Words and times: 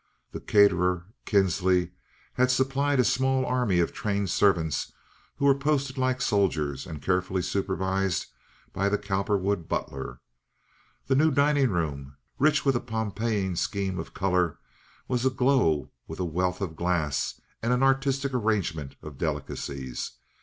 The 0.31 0.39
caterer, 0.39 1.05
Kinsley, 1.25 1.91
had 2.33 2.49
supplied 2.49 2.99
a 2.99 3.03
small 3.03 3.45
army 3.45 3.77
of 3.79 3.93
trained 3.93 4.31
servants 4.31 4.91
who 5.35 5.45
were 5.45 5.53
posted 5.53 5.95
like 5.95 6.23
soldiers, 6.23 6.87
and 6.87 7.03
carefully 7.03 7.43
supervised 7.43 8.25
by 8.73 8.89
the 8.89 8.97
Cowperwood 8.97 9.67
butler. 9.69 10.19
The 11.05 11.13
new 11.13 11.29
dining 11.29 11.69
room, 11.69 12.15
rich 12.39 12.65
with 12.65 12.75
a 12.75 12.79
Pompeian 12.79 13.55
scheme 13.55 13.99
of 13.99 14.15
color, 14.15 14.57
was 15.07 15.23
aglow 15.23 15.91
with 16.07 16.19
a 16.19 16.25
wealth 16.25 16.61
of 16.61 16.75
glass 16.75 17.39
and 17.61 17.71
an 17.71 17.83
artistic 17.83 18.33
arrangement 18.33 18.95
of 19.03 19.19
delicacies. 19.19 20.13